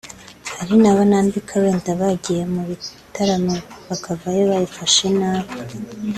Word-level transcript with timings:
hari 0.57 0.75
n’abo 0.81 1.01
nambika 1.09 1.53
wenda 1.63 1.89
bagiye 2.01 2.43
mu 2.53 2.61
bitaramo 2.69 3.55
bakavayo 3.87 4.41
bayifashe 4.51 5.05
nabi 5.19 5.53